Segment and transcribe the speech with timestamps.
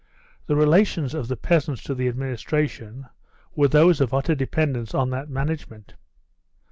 [0.47, 3.05] The relations of the peasants to the administration
[3.55, 5.93] were those of utter dependence on that management.